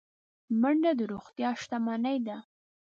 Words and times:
منډه 0.61 0.91
د 0.99 1.01
روغتیا 1.11 1.49
شتمني 1.61 2.17
ده 2.27 2.37